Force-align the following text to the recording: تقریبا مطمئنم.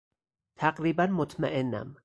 تقریبا 0.55 1.05
مطمئنم. 1.07 1.95